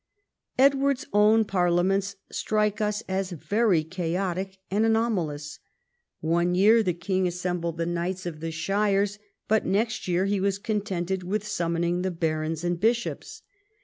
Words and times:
Edward's 0.57 1.05
early 1.13 1.43
parliaments 1.43 2.15
strike 2.31 2.81
us 2.81 3.03
as 3.07 3.33
very 3.33 3.83
chaotic 3.83 4.57
and 4.71 4.83
anomalous. 4.83 5.59
One 6.21 6.55
year 6.55 6.81
the 6.81 6.95
king 6.95 7.27
assembled 7.27 7.77
the 7.77 7.85
knights 7.85 8.25
of 8.25 8.39
the 8.39 8.49
shires, 8.49 9.19
but 9.47 9.63
next 9.67 10.07
year 10.07 10.25
he 10.25 10.39
was 10.39 10.57
contented 10.57 11.21
with 11.21 11.45
sum 11.47 11.75
moning 11.75 12.01
the 12.01 12.09
barons 12.09 12.63
and 12.63 12.79
bishops. 12.79 13.43